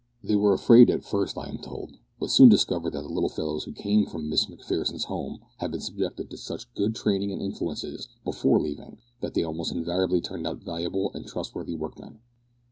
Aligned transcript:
"They 0.23 0.35
were 0.35 0.53
afraid 0.55 0.89
at 0.89 1.03
first, 1.03 1.37
I 1.37 1.47
am 1.47 1.59
told, 1.59 1.91
but 2.19 2.31
soon 2.31 2.49
discovered 2.49 2.93
that 2.93 3.03
the 3.03 3.07
little 3.09 3.29
fellows 3.29 3.65
who 3.65 3.71
came 3.71 4.07
from 4.07 4.29
Miss 4.31 4.49
Macpherson's 4.49 5.03
Home 5.03 5.41
had 5.59 5.69
been 5.69 5.79
subjected 5.79 6.31
to 6.31 6.37
such 6.37 6.73
good 6.73 6.95
training 6.95 7.31
and 7.31 7.39
influences 7.39 8.07
before 8.25 8.59
leaving 8.59 8.97
that 9.21 9.35
they 9.35 9.43
almost 9.43 9.71
invariably 9.71 10.19
turned 10.19 10.47
out 10.47 10.63
valuable 10.63 11.11
and 11.13 11.27
trustworthy 11.27 11.75
workmen. 11.75 12.17